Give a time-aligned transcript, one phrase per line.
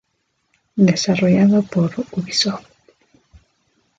[0.89, 2.65] Desarrollado por Ubisoft.